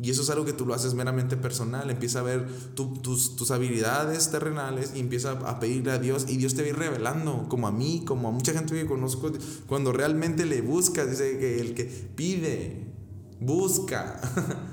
Y 0.00 0.10
eso 0.10 0.22
es 0.22 0.30
algo 0.30 0.44
que 0.44 0.52
tú 0.52 0.64
lo 0.64 0.74
haces 0.74 0.94
meramente 0.94 1.36
personal. 1.36 1.90
Empieza 1.90 2.20
a 2.20 2.22
ver 2.22 2.48
tus, 2.74 3.34
tus, 3.34 3.50
habilidades 3.50 4.30
terrenales 4.30 4.92
y 4.94 5.00
empieza 5.00 5.32
a 5.32 5.58
pedirle 5.58 5.90
a 5.90 5.98
Dios. 5.98 6.26
Y 6.28 6.36
Dios 6.36 6.54
te 6.54 6.62
va 6.62 6.66
a 6.66 6.70
ir 6.70 6.78
revelando, 6.78 7.46
como 7.48 7.66
a 7.66 7.72
mí, 7.72 8.04
como 8.06 8.28
a 8.28 8.30
mucha 8.30 8.52
gente 8.52 8.74
que 8.74 8.86
conozco. 8.86 9.32
Cuando 9.66 9.92
realmente 9.92 10.46
le 10.46 10.60
buscas, 10.60 11.10
dice 11.10 11.38
que 11.38 11.60
el 11.60 11.74
que 11.74 11.84
pide, 11.84 12.86
busca. 13.40 14.20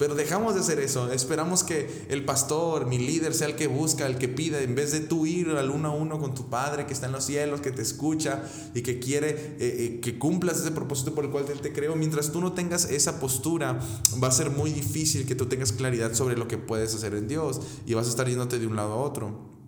Pero 0.00 0.14
dejamos 0.14 0.54
de 0.54 0.60
hacer 0.60 0.80
eso. 0.80 1.12
Esperamos 1.12 1.62
que 1.62 2.06
el 2.08 2.24
pastor, 2.24 2.86
mi 2.86 2.96
líder, 2.96 3.34
sea 3.34 3.48
el 3.48 3.54
que 3.54 3.66
busca, 3.66 4.06
el 4.06 4.16
que 4.16 4.28
pida, 4.28 4.58
en 4.62 4.74
vez 4.74 4.92
de 4.92 5.00
tú 5.00 5.26
ir 5.26 5.50
al 5.50 5.68
uno 5.68 5.88
a 5.88 5.94
uno 5.94 6.18
con 6.18 6.34
tu 6.34 6.48
Padre 6.48 6.86
que 6.86 6.94
está 6.94 7.04
en 7.04 7.12
los 7.12 7.24
cielos, 7.24 7.60
que 7.60 7.70
te 7.70 7.82
escucha 7.82 8.42
y 8.74 8.80
que 8.80 8.98
quiere 8.98 9.28
eh, 9.28 9.56
eh, 9.60 10.00
que 10.00 10.18
cumplas 10.18 10.58
ese 10.58 10.70
propósito 10.70 11.14
por 11.14 11.26
el 11.26 11.30
cual 11.30 11.44
Él 11.52 11.60
te 11.60 11.74
creó. 11.74 11.96
Mientras 11.96 12.32
tú 12.32 12.40
no 12.40 12.54
tengas 12.54 12.86
esa 12.90 13.20
postura, 13.20 13.78
va 14.24 14.28
a 14.28 14.32
ser 14.32 14.48
muy 14.48 14.70
difícil 14.70 15.26
que 15.26 15.34
tú 15.34 15.44
tengas 15.44 15.70
claridad 15.70 16.14
sobre 16.14 16.34
lo 16.34 16.48
que 16.48 16.56
puedes 16.56 16.94
hacer 16.94 17.12
en 17.12 17.28
Dios 17.28 17.60
y 17.84 17.92
vas 17.92 18.06
a 18.06 18.08
estar 18.08 18.26
yéndote 18.26 18.58
de 18.58 18.66
un 18.66 18.76
lado 18.76 18.94
a 18.94 18.96
otro. 18.96 19.59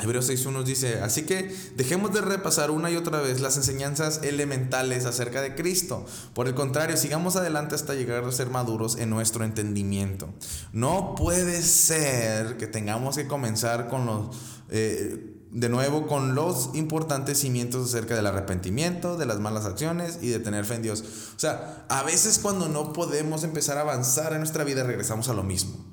Hebreos 0.00 0.28
6.1 0.28 0.64
dice, 0.64 1.00
así 1.02 1.22
que 1.22 1.54
dejemos 1.76 2.12
de 2.12 2.20
repasar 2.20 2.72
una 2.72 2.90
y 2.90 2.96
otra 2.96 3.20
vez 3.20 3.40
las 3.40 3.56
enseñanzas 3.56 4.20
elementales 4.24 5.04
acerca 5.04 5.40
de 5.40 5.54
Cristo. 5.54 6.04
Por 6.34 6.48
el 6.48 6.54
contrario, 6.54 6.96
sigamos 6.96 7.36
adelante 7.36 7.76
hasta 7.76 7.94
llegar 7.94 8.24
a 8.24 8.32
ser 8.32 8.50
maduros 8.50 8.96
en 8.96 9.08
nuestro 9.08 9.44
entendimiento. 9.44 10.34
No 10.72 11.14
puede 11.14 11.62
ser 11.62 12.56
que 12.56 12.66
tengamos 12.66 13.16
que 13.16 13.28
comenzar 13.28 13.88
con 13.88 14.06
los... 14.06 14.36
Eh, 14.70 15.30
de 15.54 15.68
nuevo 15.68 16.08
con 16.08 16.34
los 16.34 16.70
importantes 16.74 17.38
cimientos 17.38 17.88
acerca 17.88 18.16
del 18.16 18.26
arrepentimiento, 18.26 19.16
de 19.16 19.24
las 19.24 19.38
malas 19.38 19.66
acciones 19.66 20.18
y 20.20 20.28
de 20.28 20.40
tener 20.40 20.64
fe 20.64 20.74
en 20.74 20.82
Dios. 20.82 21.04
O 21.36 21.38
sea, 21.38 21.86
a 21.88 22.02
veces 22.02 22.40
cuando 22.40 22.68
no 22.68 22.92
podemos 22.92 23.44
empezar 23.44 23.78
a 23.78 23.82
avanzar 23.82 24.32
en 24.32 24.40
nuestra 24.40 24.64
vida 24.64 24.82
regresamos 24.82 25.28
a 25.28 25.32
lo 25.32 25.44
mismo. 25.44 25.83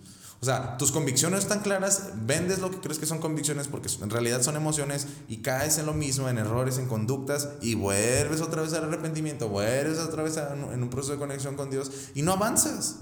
O 0.41 0.45
sea, 0.45 0.75
tus 0.77 0.91
convicciones 0.91 1.41
están 1.41 1.59
claras, 1.59 2.13
vendes 2.15 2.59
lo 2.59 2.71
que 2.71 2.79
crees 2.79 2.97
que 2.97 3.05
son 3.05 3.19
convicciones 3.19 3.67
porque 3.67 3.89
en 4.01 4.09
realidad 4.09 4.41
son 4.41 4.55
emociones 4.55 5.05
y 5.27 5.37
caes 5.37 5.77
en 5.77 5.85
lo 5.85 5.93
mismo, 5.93 6.29
en 6.29 6.39
errores, 6.39 6.79
en 6.79 6.87
conductas 6.87 7.49
y 7.61 7.75
vuelves 7.75 8.41
otra 8.41 8.63
vez 8.63 8.73
al 8.73 8.85
arrepentimiento, 8.85 9.49
vuelves 9.49 9.99
otra 9.99 10.23
vez 10.23 10.37
en 10.37 10.81
un 10.81 10.89
proceso 10.89 11.13
de 11.13 11.19
conexión 11.19 11.55
con 11.55 11.69
Dios 11.69 11.91
y 12.15 12.23
no 12.23 12.33
avanzas. 12.33 13.01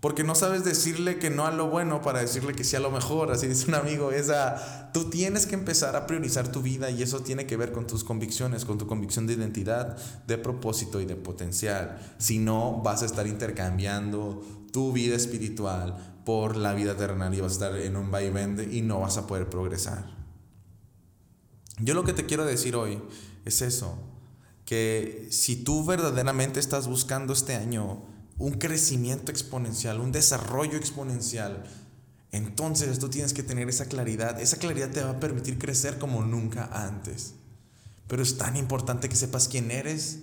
Porque 0.00 0.22
no 0.22 0.36
sabes 0.36 0.64
decirle 0.64 1.18
que 1.18 1.28
no 1.28 1.44
a 1.44 1.50
lo 1.50 1.68
bueno 1.70 2.02
para 2.02 2.20
decirle 2.20 2.54
que 2.54 2.62
sí 2.62 2.76
a 2.76 2.80
lo 2.80 2.92
mejor. 2.92 3.32
Así 3.32 3.48
dice 3.48 3.66
un 3.66 3.74
amigo, 3.74 4.12
esa, 4.12 4.92
tú 4.92 5.10
tienes 5.10 5.46
que 5.46 5.56
empezar 5.56 5.96
a 5.96 6.06
priorizar 6.06 6.52
tu 6.52 6.62
vida 6.62 6.88
y 6.90 7.02
eso 7.02 7.20
tiene 7.20 7.46
que 7.46 7.56
ver 7.56 7.72
con 7.72 7.88
tus 7.88 8.04
convicciones, 8.04 8.64
con 8.64 8.78
tu 8.78 8.86
convicción 8.86 9.26
de 9.26 9.34
identidad, 9.34 9.96
de 10.26 10.38
propósito 10.38 11.00
y 11.00 11.06
de 11.06 11.16
potencial. 11.16 11.98
Si 12.18 12.38
no, 12.38 12.80
vas 12.80 13.02
a 13.02 13.06
estar 13.06 13.26
intercambiando 13.26 14.44
tu 14.72 14.92
vida 14.92 15.16
espiritual 15.16 16.20
por 16.24 16.56
la 16.56 16.74
vida 16.74 16.96
terrenal 16.96 17.34
y 17.34 17.40
vas 17.40 17.52
a 17.52 17.54
estar 17.54 17.76
en 17.76 17.96
un 17.96 18.10
vaivén 18.10 18.68
y 18.70 18.82
no 18.82 19.00
vas 19.00 19.16
a 19.16 19.26
poder 19.26 19.48
progresar. 19.48 20.16
Yo 21.78 21.94
lo 21.94 22.04
que 22.04 22.12
te 22.12 22.26
quiero 22.26 22.44
decir 22.44 22.76
hoy 22.76 23.00
es 23.44 23.62
eso, 23.62 23.98
que 24.64 25.28
si 25.30 25.56
tú 25.56 25.84
verdaderamente 25.84 26.60
estás 26.60 26.86
buscando 26.88 27.32
este 27.32 27.54
año 27.54 28.02
un 28.36 28.52
crecimiento 28.54 29.32
exponencial, 29.32 30.00
un 30.00 30.12
desarrollo 30.12 30.76
exponencial, 30.76 31.64
entonces 32.30 32.98
tú 32.98 33.08
tienes 33.08 33.32
que 33.32 33.42
tener 33.42 33.68
esa 33.68 33.86
claridad. 33.86 34.40
Esa 34.40 34.58
claridad 34.58 34.90
te 34.90 35.02
va 35.02 35.10
a 35.10 35.20
permitir 35.20 35.58
crecer 35.58 35.98
como 35.98 36.22
nunca 36.22 36.68
antes. 36.72 37.34
Pero 38.06 38.22
es 38.22 38.36
tan 38.36 38.56
importante 38.56 39.08
que 39.08 39.16
sepas 39.16 39.48
quién 39.48 39.70
eres, 39.70 40.20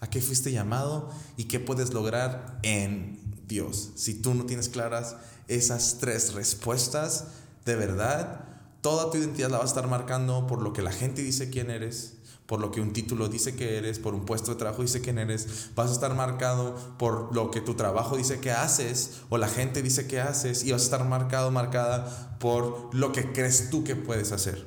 a 0.00 0.08
qué 0.08 0.20
fuiste 0.20 0.50
llamado 0.52 1.10
y 1.36 1.44
qué 1.44 1.60
puedes 1.60 1.92
lograr 1.92 2.58
en 2.62 3.18
Dios. 3.46 3.90
Si 3.96 4.14
tú 4.14 4.34
no 4.34 4.46
tienes 4.46 4.68
claras 4.68 5.16
esas 5.48 5.98
tres 5.98 6.34
respuestas, 6.34 7.26
de 7.64 7.76
verdad, 7.76 8.44
toda 8.80 9.10
tu 9.10 9.18
identidad 9.18 9.50
la 9.50 9.58
va 9.58 9.64
a 9.64 9.66
estar 9.66 9.88
marcando 9.88 10.46
por 10.46 10.62
lo 10.62 10.72
que 10.72 10.82
la 10.82 10.92
gente 10.92 11.22
dice 11.22 11.50
quién 11.50 11.70
eres, 11.70 12.14
por 12.46 12.60
lo 12.60 12.70
que 12.70 12.80
un 12.80 12.92
título 12.92 13.28
dice 13.28 13.54
que 13.54 13.78
eres, 13.78 13.98
por 13.98 14.14
un 14.14 14.26
puesto 14.26 14.50
de 14.50 14.58
trabajo 14.58 14.82
dice 14.82 15.00
quién 15.00 15.18
eres, 15.18 15.70
vas 15.74 15.90
a 15.90 15.92
estar 15.92 16.14
marcado 16.14 16.76
por 16.98 17.34
lo 17.34 17.50
que 17.50 17.60
tu 17.60 17.74
trabajo 17.74 18.16
dice 18.16 18.40
que 18.40 18.50
haces 18.50 19.22
o 19.30 19.38
la 19.38 19.48
gente 19.48 19.80
dice 19.82 20.06
que 20.06 20.20
haces 20.20 20.64
y 20.64 20.72
vas 20.72 20.82
a 20.82 20.84
estar 20.84 21.08
marcado, 21.08 21.50
marcada 21.50 22.36
por 22.40 22.94
lo 22.94 23.12
que 23.12 23.32
crees 23.32 23.70
tú 23.70 23.84
que 23.84 23.96
puedes 23.96 24.32
hacer. 24.32 24.66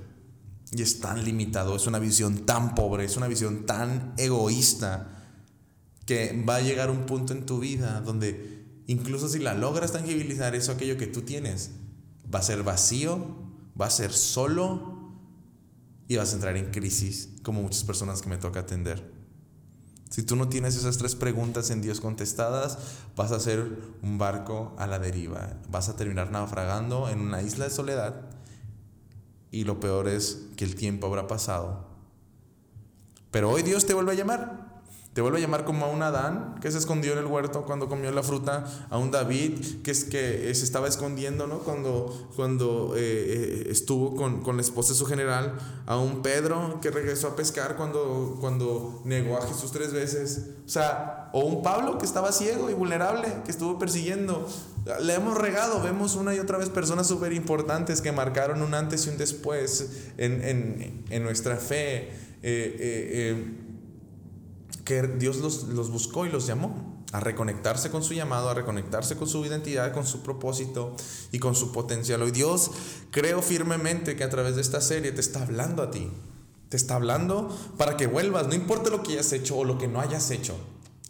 Y 0.71 0.81
es 0.81 0.99
tan 0.99 1.23
limitado, 1.23 1.75
es 1.75 1.85
una 1.85 1.99
visión 1.99 2.45
tan 2.45 2.75
pobre, 2.75 3.05
es 3.05 3.17
una 3.17 3.27
visión 3.27 3.65
tan 3.65 4.13
egoísta 4.17 5.11
que 6.05 6.43
va 6.47 6.57
a 6.57 6.61
llegar 6.61 6.89
un 6.89 7.05
punto 7.05 7.33
en 7.33 7.45
tu 7.45 7.59
vida 7.59 8.01
donde 8.01 8.54
incluso 8.87 9.29
si 9.29 9.39
la 9.39 9.53
logras 9.53 9.91
tangibilizar 9.91 10.55
eso, 10.55 10.71
aquello 10.71 10.97
que 10.97 11.07
tú 11.07 11.21
tienes, 11.21 11.71
va 12.33 12.39
a 12.39 12.43
ser 12.43 12.63
vacío, 12.63 13.25
va 13.79 13.87
a 13.87 13.91
ser 13.91 14.11
solo 14.11 14.95
y 16.07 16.17
vas 16.17 16.31
a 16.31 16.35
entrar 16.35 16.55
en 16.57 16.71
crisis, 16.71 17.29
como 17.43 17.61
muchas 17.61 17.83
personas 17.83 18.21
que 18.21 18.29
me 18.29 18.37
toca 18.37 18.61
atender. 18.61 19.15
Si 20.09 20.23
tú 20.23 20.35
no 20.35 20.47
tienes 20.47 20.75
esas 20.77 20.97
tres 20.97 21.15
preguntas 21.15 21.71
en 21.71 21.81
Dios 21.81 21.99
contestadas, 21.99 22.77
vas 23.15 23.31
a 23.31 23.39
ser 23.39 23.79
un 24.01 24.17
barco 24.17 24.73
a 24.77 24.87
la 24.87 24.99
deriva. 24.99 25.57
Vas 25.69 25.89
a 25.89 25.95
terminar 25.95 26.31
naufragando 26.31 27.09
en 27.09 27.19
una 27.19 27.41
isla 27.41 27.65
de 27.65 27.71
soledad. 27.71 28.21
Y 29.51 29.63
lo 29.63 29.79
peor 29.79 30.07
es 30.07 30.47
que 30.55 30.63
el 30.63 30.75
tiempo 30.75 31.07
habrá 31.07 31.27
pasado. 31.27 31.87
Pero 33.31 33.49
hoy 33.49 33.63
Dios 33.63 33.85
te 33.85 33.93
vuelve 33.93 34.13
a 34.13 34.15
llamar. 34.15 34.64
Te 35.15 35.21
vuelve 35.21 35.37
a 35.37 35.41
llamar 35.41 35.63
como 35.63 35.85
a 35.85 35.87
un 35.87 36.03
Adán 36.03 36.55
que 36.59 36.69
se 36.69 36.77
escondió 36.77 37.13
en 37.13 37.19
el 37.19 37.25
huerto 37.25 37.61
cuando 37.61 37.87
comió 37.87 38.11
la 38.11 38.21
fruta, 38.21 38.65
a 38.89 38.97
un 38.97 39.11
David 39.11 39.81
que, 39.81 39.91
es, 39.91 40.03
que 40.03 40.53
se 40.53 40.65
estaba 40.65 40.89
escondiendo 40.89 41.47
¿no? 41.47 41.59
cuando, 41.59 42.29
cuando 42.35 42.95
eh, 42.97 42.99
eh, 42.99 43.67
estuvo 43.69 44.13
con, 44.13 44.41
con, 44.41 44.57
la 44.57 44.61
esposa 44.61 44.91
de 44.91 44.99
su 44.99 45.05
general, 45.05 45.53
a 45.85 45.97
un 45.97 46.21
Pedro 46.21 46.81
que 46.81 46.91
regresó 46.91 47.29
a 47.29 47.35
pescar 47.37 47.77
cuando, 47.77 48.35
cuando 48.41 49.03
negó 49.05 49.37
a 49.37 49.47
Jesús 49.47 49.71
tres 49.71 49.93
veces, 49.93 50.47
o 50.65 50.69
sea, 50.69 51.29
o 51.31 51.45
un 51.45 51.63
Pablo 51.63 51.97
que 51.97 52.05
estaba 52.05 52.33
ciego 52.33 52.69
y 52.69 52.73
vulnerable, 52.73 53.37
que 53.45 53.51
estuvo 53.51 53.79
persiguiendo. 53.79 54.45
Le 55.01 55.13
hemos 55.13 55.37
regado, 55.37 55.81
vemos 55.81 56.15
una 56.15 56.35
y 56.35 56.39
otra 56.39 56.57
vez 56.57 56.67
personas 56.67 57.07
súper 57.07 57.31
importantes 57.31 58.01
que 58.01 58.11
marcaron 58.11 58.61
un 58.61 58.73
antes 58.73 59.07
y 59.07 59.11
un 59.11 59.17
después 59.17 60.09
en, 60.17 60.43
en, 60.43 61.05
en 61.09 61.23
nuestra 61.23 61.55
fe. 61.55 62.11
Eh, 62.43 63.64
que 64.85 65.01
Dios 65.01 65.37
los, 65.37 65.63
los 65.63 65.89
buscó 65.89 66.25
y 66.25 66.29
los 66.29 66.45
llamó 66.45 67.03
a 67.11 67.19
reconectarse 67.19 67.89
con 67.89 68.03
su 68.03 68.13
llamado, 68.13 68.49
a 68.49 68.53
reconectarse 68.53 69.17
con 69.17 69.27
su 69.27 69.43
identidad, 69.45 69.93
con 69.93 70.05
su 70.05 70.21
propósito 70.21 70.95
y 71.31 71.39
con 71.39 71.55
su 71.55 71.71
potencial. 71.71 72.21
Hoy 72.21 72.31
Dios 72.31 72.71
creo 73.11 73.41
firmemente 73.41 74.15
que 74.15 74.23
a 74.23 74.29
través 74.29 74.55
de 74.55 74.61
esta 74.61 74.81
serie 74.81 75.11
te 75.11 75.21
está 75.21 75.41
hablando 75.41 75.81
a 75.81 75.91
ti. 75.91 76.11
Te 76.69 76.77
está 76.77 76.95
hablando 76.95 77.55
para 77.77 77.97
que 77.97 78.07
vuelvas, 78.07 78.47
no 78.47 78.53
importa 78.53 78.89
lo 78.89 79.01
que 79.01 79.13
hayas 79.13 79.31
hecho 79.33 79.57
o 79.57 79.63
lo 79.63 79.77
que 79.77 79.87
no 79.87 80.01
hayas 80.01 80.29
hecho. 80.29 80.55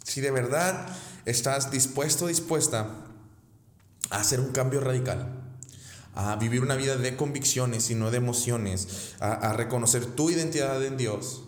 Si 0.04 0.20
de 0.20 0.30
verdad 0.30 0.86
estás 1.24 1.70
dispuesto, 1.70 2.28
dispuesta 2.28 2.88
a 4.10 4.20
hacer 4.20 4.40
un 4.40 4.52
cambio 4.52 4.80
radical, 4.80 5.42
a 6.14 6.36
vivir 6.36 6.62
una 6.62 6.76
vida 6.76 6.96
de 6.96 7.16
convicciones 7.16 7.90
y 7.90 7.94
no 7.94 8.10
de 8.10 8.18
emociones, 8.18 9.14
a, 9.18 9.32
a 9.32 9.52
reconocer 9.52 10.06
tu 10.06 10.30
identidad 10.30 10.82
en 10.84 10.96
Dios, 10.96 11.42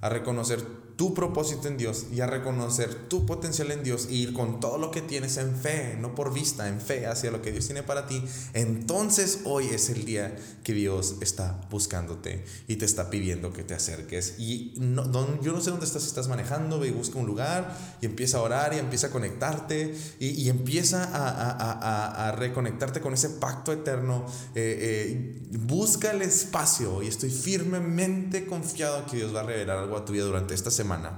a 0.00 0.08
reconocer 0.08 0.64
tu 1.00 1.14
propósito 1.14 1.66
en 1.66 1.78
Dios 1.78 2.08
y 2.12 2.20
a 2.20 2.26
reconocer 2.26 2.94
tu 3.08 3.24
potencial 3.24 3.70
en 3.70 3.82
Dios 3.82 4.08
y 4.10 4.16
ir 4.16 4.34
con 4.34 4.60
todo 4.60 4.76
lo 4.76 4.90
que 4.90 5.00
tienes 5.00 5.38
en 5.38 5.56
fe, 5.56 5.96
no 5.98 6.14
por 6.14 6.30
vista, 6.30 6.68
en 6.68 6.78
fe 6.78 7.06
hacia 7.06 7.30
lo 7.30 7.40
que 7.40 7.52
Dios 7.52 7.64
tiene 7.64 7.82
para 7.82 8.06
ti, 8.06 8.22
entonces 8.52 9.40
hoy 9.44 9.68
es 9.68 9.88
el 9.88 10.04
día 10.04 10.36
que 10.62 10.74
Dios 10.74 11.14
está 11.22 11.58
buscándote 11.70 12.44
y 12.68 12.76
te 12.76 12.84
está 12.84 13.08
pidiendo 13.08 13.50
que 13.50 13.64
te 13.64 13.72
acerques. 13.72 14.34
Y 14.38 14.74
no, 14.76 15.40
yo 15.40 15.52
no 15.52 15.62
sé 15.62 15.70
dónde 15.70 15.86
estás, 15.86 16.04
estás 16.04 16.28
manejando, 16.28 16.78
ve 16.78 16.88
y 16.88 16.90
busca 16.90 17.18
un 17.18 17.24
lugar 17.24 17.74
y 18.02 18.04
empieza 18.04 18.36
a 18.36 18.42
orar 18.42 18.74
y 18.74 18.78
empieza 18.78 19.06
a 19.06 19.10
conectarte 19.10 19.94
y, 20.18 20.50
empieza 20.50 21.08
a, 21.14 22.32
reconectarte 22.32 23.00
con 23.00 23.14
ese 23.14 23.30
pacto 23.30 23.72
eterno. 23.72 24.26
Eh, 24.54 25.38
eh, 25.48 25.48
busca 25.60 26.10
el 26.10 26.20
espacio 26.20 27.02
y 27.02 27.06
estoy 27.06 27.30
firmemente 27.30 28.44
confiado 28.44 29.06
que 29.06 29.16
Dios 29.16 29.34
va 29.34 29.40
a 29.40 29.44
revelar 29.44 29.78
algo 29.78 29.96
a 29.96 30.04
tu 30.04 30.12
vida 30.12 30.24
durante 30.24 30.52
esta 30.52 30.70
semana 30.70 30.89
semana. 30.90 31.12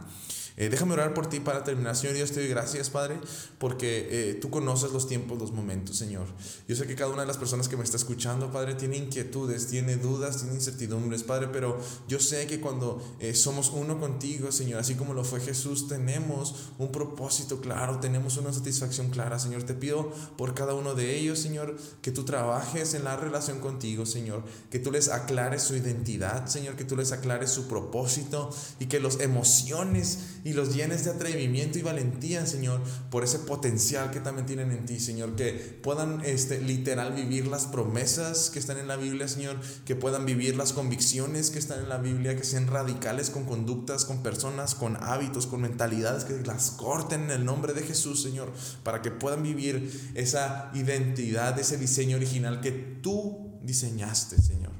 Eh, 0.62 0.68
déjame 0.68 0.92
orar 0.92 1.12
por 1.12 1.26
ti 1.26 1.40
para 1.40 1.64
terminar, 1.64 1.96
Señor 1.96 2.14
Dios, 2.14 2.30
te 2.30 2.38
doy 2.38 2.48
gracias, 2.48 2.88
Padre, 2.88 3.18
porque 3.58 4.06
eh, 4.12 4.34
tú 4.34 4.48
conoces 4.48 4.92
los 4.92 5.08
tiempos, 5.08 5.36
los 5.40 5.50
momentos, 5.50 5.96
Señor. 5.96 6.28
Yo 6.68 6.76
sé 6.76 6.86
que 6.86 6.94
cada 6.94 7.10
una 7.10 7.22
de 7.22 7.26
las 7.26 7.36
personas 7.36 7.66
que 7.66 7.76
me 7.76 7.82
está 7.82 7.96
escuchando, 7.96 8.52
Padre, 8.52 8.76
tiene 8.76 8.96
inquietudes, 8.96 9.66
tiene 9.66 9.96
dudas, 9.96 10.36
tiene 10.36 10.54
incertidumbres, 10.54 11.24
Padre, 11.24 11.48
pero 11.52 11.80
yo 12.06 12.20
sé 12.20 12.46
que 12.46 12.60
cuando 12.60 13.02
eh, 13.18 13.34
somos 13.34 13.70
uno 13.70 13.98
contigo, 13.98 14.52
Señor, 14.52 14.78
así 14.78 14.94
como 14.94 15.14
lo 15.14 15.24
fue 15.24 15.40
Jesús, 15.40 15.88
tenemos 15.88 16.70
un 16.78 16.92
propósito 16.92 17.60
claro, 17.60 17.98
tenemos 17.98 18.36
una 18.36 18.52
satisfacción 18.52 19.10
clara, 19.10 19.40
Señor. 19.40 19.64
Te 19.64 19.74
pido 19.74 20.12
por 20.36 20.54
cada 20.54 20.74
uno 20.74 20.94
de 20.94 21.18
ellos, 21.18 21.40
Señor, 21.40 21.76
que 22.02 22.12
tú 22.12 22.22
trabajes 22.22 22.94
en 22.94 23.02
la 23.02 23.16
relación 23.16 23.58
contigo, 23.58 24.06
Señor, 24.06 24.44
que 24.70 24.78
tú 24.78 24.92
les 24.92 25.08
aclares 25.08 25.64
su 25.64 25.74
identidad, 25.74 26.46
Señor, 26.46 26.76
que 26.76 26.84
tú 26.84 26.96
les 26.96 27.10
aclares 27.10 27.50
su 27.50 27.66
propósito 27.66 28.50
y 28.78 28.86
que 28.86 29.00
los 29.00 29.18
emociones 29.18 30.31
y 30.44 30.54
los 30.54 30.74
llenes 30.74 31.04
de 31.04 31.10
atrevimiento 31.10 31.78
y 31.78 31.82
valentía, 31.82 32.46
Señor, 32.46 32.80
por 33.10 33.24
ese 33.24 33.38
potencial 33.38 34.10
que 34.10 34.20
también 34.20 34.46
tienen 34.46 34.72
en 34.72 34.86
ti, 34.86 34.98
Señor, 34.98 35.36
que 35.36 35.52
puedan 35.82 36.20
este, 36.24 36.60
literal 36.60 37.12
vivir 37.12 37.46
las 37.46 37.66
promesas 37.66 38.50
que 38.50 38.58
están 38.58 38.78
en 38.78 38.88
la 38.88 38.96
Biblia, 38.96 39.28
Señor, 39.28 39.56
que 39.84 39.94
puedan 39.94 40.26
vivir 40.26 40.56
las 40.56 40.72
convicciones 40.72 41.50
que 41.50 41.58
están 41.58 41.80
en 41.80 41.88
la 41.88 41.98
Biblia, 41.98 42.36
que 42.36 42.44
sean 42.44 42.66
radicales 42.66 43.30
con 43.30 43.44
conductas, 43.44 44.04
con 44.04 44.22
personas, 44.22 44.74
con 44.74 44.96
hábitos, 44.96 45.46
con 45.46 45.60
mentalidades, 45.60 46.24
que 46.24 46.40
las 46.44 46.72
corten 46.72 47.24
en 47.24 47.30
el 47.30 47.44
nombre 47.44 47.72
de 47.72 47.82
Jesús, 47.82 48.22
Señor, 48.22 48.52
para 48.82 49.02
que 49.02 49.10
puedan 49.10 49.42
vivir 49.42 50.12
esa 50.14 50.70
identidad, 50.74 51.58
ese 51.58 51.76
diseño 51.76 52.16
original 52.16 52.60
que 52.60 52.72
tú 52.72 53.60
diseñaste, 53.62 54.40
Señor. 54.40 54.72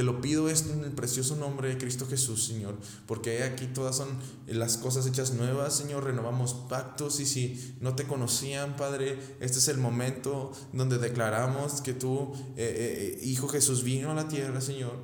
Te 0.00 0.04
lo 0.04 0.22
pido 0.22 0.48
esto 0.48 0.72
en 0.72 0.82
el 0.82 0.92
precioso 0.92 1.36
nombre 1.36 1.68
de 1.68 1.76
Cristo 1.76 2.06
Jesús, 2.08 2.46
Señor, 2.46 2.74
porque 3.04 3.42
aquí 3.42 3.66
todas 3.66 3.96
son 3.96 4.08
las 4.46 4.78
cosas 4.78 5.06
hechas 5.06 5.34
nuevas, 5.34 5.76
Señor, 5.76 6.04
renovamos 6.04 6.54
pactos 6.70 7.20
y 7.20 7.26
si 7.26 7.76
no 7.82 7.94
te 7.94 8.06
conocían, 8.06 8.76
Padre, 8.76 9.36
este 9.40 9.58
es 9.58 9.68
el 9.68 9.76
momento 9.76 10.52
donde 10.72 10.96
declaramos 10.96 11.82
que 11.82 11.92
tú, 11.92 12.32
eh, 12.56 13.18
eh, 13.20 13.26
Hijo 13.26 13.46
Jesús, 13.46 13.84
vino 13.84 14.10
a 14.10 14.14
la 14.14 14.26
tierra, 14.26 14.62
Señor, 14.62 14.96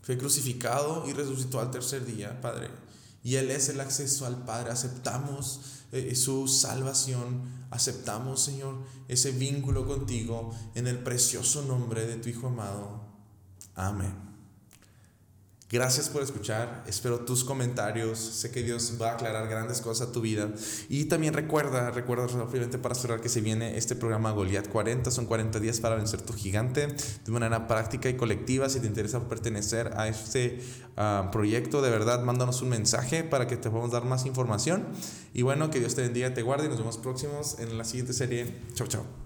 fue 0.00 0.16
crucificado 0.16 1.04
y 1.06 1.12
resucitó 1.12 1.60
al 1.60 1.70
tercer 1.70 2.06
día, 2.06 2.40
Padre, 2.40 2.70
y 3.22 3.34
Él 3.34 3.50
es 3.50 3.68
el 3.68 3.80
acceso 3.80 4.24
al 4.24 4.42
Padre, 4.46 4.70
aceptamos 4.70 5.84
eh, 5.92 6.14
su 6.14 6.48
salvación, 6.48 7.66
aceptamos, 7.70 8.42
Señor, 8.42 8.76
ese 9.08 9.32
vínculo 9.32 9.86
contigo 9.86 10.54
en 10.74 10.86
el 10.86 10.98
precioso 11.00 11.60
nombre 11.60 12.06
de 12.06 12.16
tu 12.16 12.30
Hijo 12.30 12.46
amado. 12.46 13.15
Amén. 13.76 14.26
Gracias 15.68 16.08
por 16.08 16.22
escuchar, 16.22 16.84
espero 16.86 17.20
tus 17.20 17.42
comentarios, 17.42 18.20
sé 18.20 18.52
que 18.52 18.62
Dios 18.62 18.98
va 19.02 19.10
a 19.10 19.12
aclarar 19.14 19.48
grandes 19.48 19.80
cosas 19.80 20.08
a 20.08 20.12
tu 20.12 20.20
vida. 20.20 20.48
Y 20.88 21.06
también 21.06 21.34
recuerda, 21.34 21.90
recuerda 21.90 22.28
rápidamente 22.28 22.78
para 22.78 22.94
cerrar 22.94 23.20
que 23.20 23.28
se 23.28 23.40
viene 23.40 23.76
este 23.76 23.96
programa 23.96 24.30
Goliath 24.30 24.68
40, 24.68 25.10
son 25.10 25.26
40 25.26 25.58
días 25.58 25.80
para 25.80 25.96
vencer 25.96 26.22
tu 26.22 26.34
gigante 26.34 26.86
de 26.86 27.32
manera 27.32 27.66
práctica 27.66 28.08
y 28.08 28.14
colectiva, 28.14 28.68
si 28.68 28.78
te 28.78 28.86
interesa 28.86 29.28
pertenecer 29.28 29.90
a 29.96 30.06
este 30.06 30.60
ah, 30.96 31.30
proyecto, 31.32 31.82
de 31.82 31.90
verdad 31.90 32.22
mándanos 32.22 32.62
un 32.62 32.68
mensaje 32.68 33.24
para 33.24 33.48
que 33.48 33.56
te 33.56 33.68
podamos 33.68 33.90
dar 33.90 34.04
más 34.04 34.24
información. 34.24 34.86
Y 35.34 35.42
bueno, 35.42 35.70
que 35.70 35.80
Dios 35.80 35.96
te 35.96 36.02
bendiga, 36.02 36.32
te 36.32 36.42
guarde 36.42 36.66
y 36.66 36.68
nos 36.68 36.78
vemos 36.78 36.96
próximos 36.96 37.58
en 37.58 37.76
la 37.76 37.82
siguiente 37.82 38.12
serie, 38.12 38.54
chao 38.74 38.86
chao. 38.86 39.25